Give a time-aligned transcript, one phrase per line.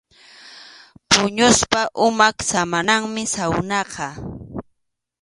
[1.09, 4.07] Puñuspa umap samananmi sawnaqa.